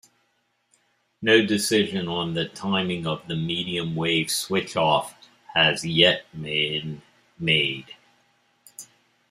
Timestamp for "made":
7.37-7.93